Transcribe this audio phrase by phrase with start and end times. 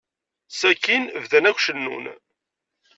[0.59, 2.05] Sakkin bdan akk cennun.